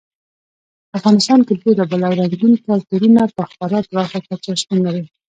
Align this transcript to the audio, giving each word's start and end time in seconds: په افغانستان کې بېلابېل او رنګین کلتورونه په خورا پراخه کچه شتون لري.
په 0.89 0.93
افغانستان 0.99 1.39
کې 1.47 1.53
بېلابېل 1.61 2.01
او 2.07 2.13
رنګین 2.19 2.53
کلتورونه 2.65 3.21
په 3.35 3.43
خورا 3.51 3.79
پراخه 3.89 4.19
کچه 4.29 4.51
شتون 4.61 4.77
لري. 4.85 5.03